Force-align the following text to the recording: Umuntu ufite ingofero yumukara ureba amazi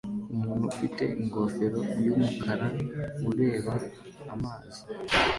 Umuntu 0.33 0.63
ufite 0.71 1.03
ingofero 1.21 1.79
yumukara 2.05 2.67
ureba 3.29 3.73
amazi 4.33 4.81